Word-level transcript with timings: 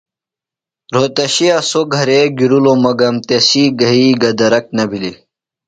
رھوتشِیہ 0.93 1.57
سوۡ 1.69 1.87
گھرے 1.93 2.19
گِرِلوۡ 2.37 2.79
مگم 2.85 3.15
تسی 3.27 3.63
گھئی 3.81 4.05
گہ 4.21 4.31
درک 4.39 4.65
نہ 4.77 4.83
بِھلیۡ۔ 4.89 5.17